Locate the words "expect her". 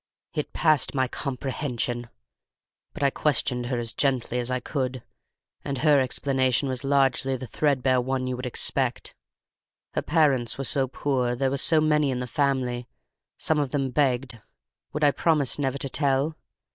8.47-10.01